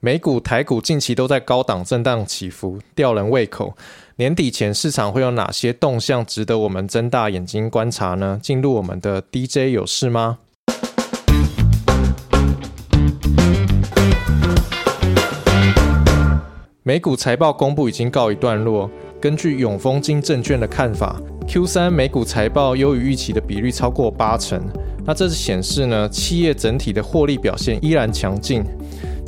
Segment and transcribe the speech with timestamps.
[0.00, 3.76] 美股、台股近期都在高档震荡起伏，吊人胃口。
[4.14, 8.38] 年底前市场会有哪些动向值得我们睁大眼睛观察呢？
[8.40, 10.38] 进入我们的 DJ 有事吗？
[16.84, 18.88] 美股财报公布已经告一段落。
[19.20, 24.62] 根据永丰金证券的看法，Q 三美股财报优于预期的比率超过八成。
[25.04, 28.64] 那这是显示呢，企业整体的获利表现依然强劲。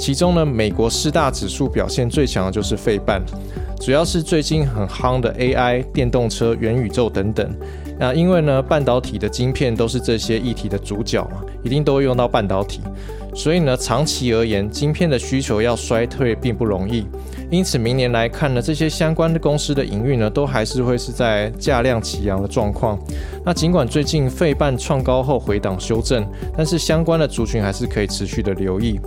[0.00, 3.22] 其中呢，美国四大指数表现最强的就是费半，
[3.78, 7.54] 主要是最近很夯的 AI、电动车、元宇宙等等。
[7.98, 12.80] 那因为呢，半导体的晶片都是这些议题的主角嘛，一定都会用到半导体，
[13.34, 17.05] 所以呢，长期而言，晶片的需求要衰退并不容易。
[17.50, 22.96] 因此，明年来看呢，这些相关的公司的营运呢，都还是会是在价量齐扬的状况。
[23.45, 26.24] 那尽管最近费半创高后回档修正，
[26.56, 29.00] 但是相关的族群还是可以持续的留意。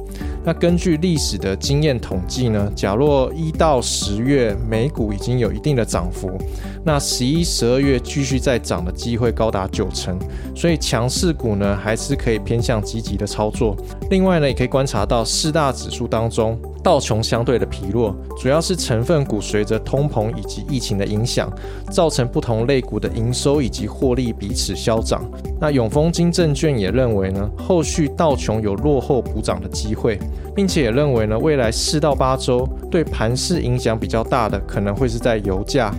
[0.44, 6.38] 那根据历史的经验统计呢，假若一到十月美股已经有一定的涨幅，
[6.84, 10.20] 那十一、十二月继续再涨的机会高达九成。
[10.54, 13.74] 所以强势股呢，还是可以偏向积极的操作。
[14.10, 16.60] 另外呢，也可以观察到四大指数当中。
[16.84, 21.50] 道琼相对的疲弱，主要是成分股随着通膨以及疫情的影响，
[21.90, 25.24] 造成不同类股的营收以及获利彼此消长。
[25.62, 30.20] 那永丰金证券也认为呢，后续道琼有落后补涨的机会，
[30.54, 35.90] 并且也认为呢，未来四到八周对盘势影响比较大的，可能会是在油价，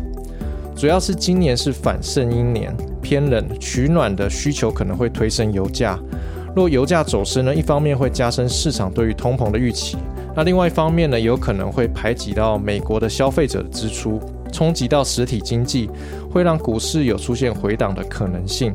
[0.77, 5.99] 主要是今年是反盛阴年，偏冷取暖的需求可能会推升油价。
[6.55, 9.97] 若油价走升呢，一方面会加深市场对于通膨的预期。
[10.37, 14.21] 那另外一方面呢，有可能会排挤到美国的消费者的支出，
[14.53, 15.89] 冲击到实体经济，
[16.31, 18.75] 会让股市有出现回档的可能性。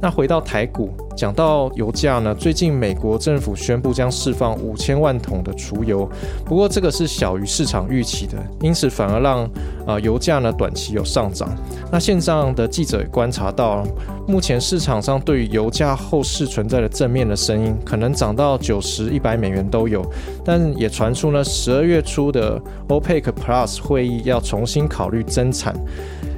[0.00, 6.08] 那回到台股，讲到油价呢，最近美国政府宣布将释放五千万桶的储油，
[6.44, 9.48] 不过这个是小于市场预期的，因此反而让
[9.86, 11.48] 啊油价呢短期有上涨。
[11.90, 13.84] 那线上的记者也观察到，
[14.26, 20.04] 目前市场上对于油价后市存在的正面的声音，可能涨到九十一百美元都有，
[20.44, 25.74] 但也传出呢十二月初的 OPEC Plus 会议要重新考虑增产。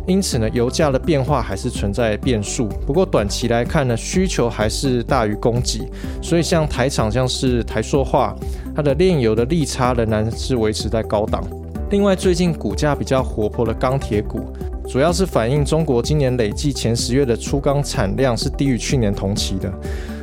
[0.07, 2.69] 因此呢，油价的变化还是存在变数。
[2.87, 8.37] 不过短期来看呢，需求还是大于供给，所以像台厂像是台塑化，
[8.77, 11.43] 它的炼油的利差仍然是维持在高档。
[11.91, 14.41] 另外，最近股价比较活泼的钢铁股，
[14.87, 19.73] 主要是反映中国今年累计前十月的出钢产量是低于去年同期的。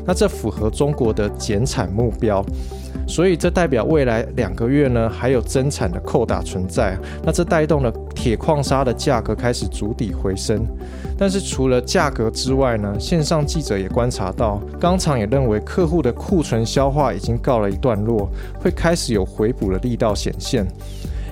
[0.06, 2.46] 那这符合中国的减产目标。
[3.11, 10.66] 所以这代表未来两个月呢还有增产的扣打存在，那这带动了铁矿砂的价格开始逐底回升。
[11.17, 18.29] 但是除了价格之外呢，线上记者也观察到，钢厂也认为客户的库存消化已经告了一段落，
[18.61, 20.66] 会开始有回补的力道显现。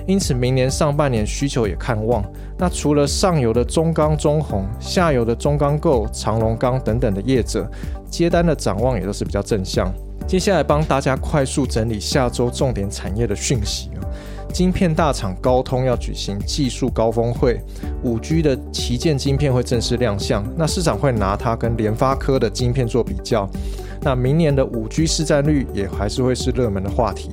[0.06, 2.22] 因此明年上半年需求也看旺。
[2.58, 7.66] 那除了上游的中钢、中红，下游的中钢构、长隆钢等等的业者
[8.10, 9.90] 接单的展望也都是比较正向。
[10.30, 13.98] 接下来帮大家快速整理下周重点产业的讯息啊，
[14.52, 17.60] 晶片大厂高通要举行技术高峰会，
[18.04, 23.50] 五 G 的旗舰晶片会正式亮相，那市场会拿它跟联发科的晶片做比较，
[24.02, 27.30] 那明年的五 G 市占率也还是会是热门的话题。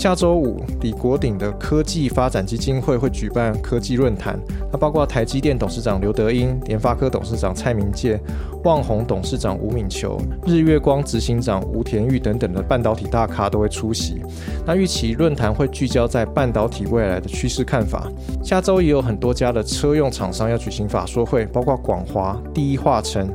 [0.00, 4.40] 下周五，李国鼎的科技发展基金会会举办科技论坛，
[4.72, 8.18] 那包括台积电董事长刘德英、联发科董事长蔡明介、
[8.64, 14.22] 旺宏董事长吴敏球、日月光执行长吴田玉等等的半导体大咖都会出席。
[14.66, 18.10] 那预期论坛会聚焦在半导体未来的趋势看法。
[18.42, 23.30] 下周也有很多家的车用厂商要举行法说会，包括广华、第一化成。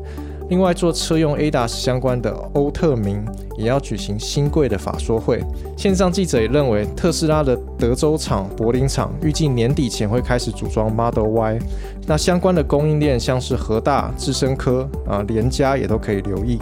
[0.48, 3.26] 另外，做车用 ADAS 相关的欧特明
[3.58, 5.44] 也要举行新贵的法说会。
[5.76, 11.60] 线上记者也认为，特斯拉的德州厂、柏林厂预计年底前会开始组装 Model Y。
[12.06, 16.60] 那相关的供应链，像是和大、智深科啊、联家也都可以留意。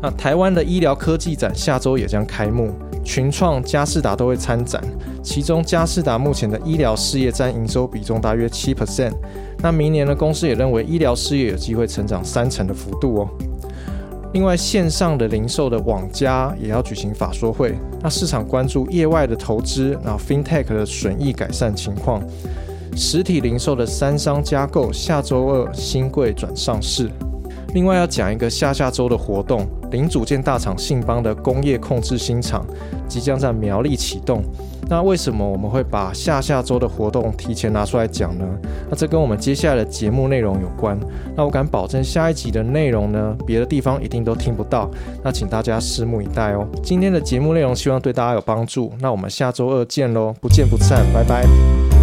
[0.00, 2.72] 那台湾的医疗科技展下周也将开幕，
[3.04, 4.82] 群创、嘉士达都会参展。
[5.22, 9.12] 其中，嘉士达目前的医疗事业占营收比重大约七 percent。
[9.62, 13.28] 那明年呢，公司也认为医疗事业有机会成长三成的幅度哦。
[14.32, 22.22] 另外，线上的零售的网家也要举行法说会，那市场关注业外的投资，然后 FinTech 的损益改善情况。
[22.96, 27.10] 实体零售的三商加购下周二新贵转上市。
[27.72, 32.64] 另外要讲一个下下周的活动，零组件大厂信邦的工业控制新厂
[33.08, 34.42] 即将在苗栗启动。
[34.88, 38.44] 那为什么我们会把下下周的活动提前拿出来讲呢？
[38.90, 40.98] 那这跟我们接下来的节目内容有关。
[41.36, 44.90] 那我敢保证下一集的内容呢，别的地方一定都听不到。
[45.22, 46.66] 那请大家拭目以待哦。
[46.82, 48.92] 今天的节目内容希望对大家有帮助。
[49.00, 51.99] 那我们下周二见喽，不见不散，拜拜。